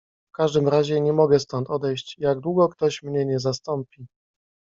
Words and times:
"W 0.27 0.31
każdym 0.35 0.67
razie 0.67 1.01
nie 1.01 1.13
mogę 1.13 1.39
stąd 1.39 1.69
odejść, 1.69 2.15
jak 2.19 2.39
długo 2.39 2.69
ktoś 2.69 3.03
mnie 3.03 3.25
nie 3.25 3.39
zastąpi." 3.39 4.07